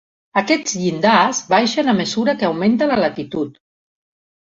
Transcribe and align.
Aquests 0.41 0.73
llindars 0.77 1.43
baixen 1.53 1.93
a 1.93 1.97
mesura 2.01 2.37
que 2.41 2.51
augmenta 2.51 2.91
la 2.97 3.01
latitud. 3.07 3.65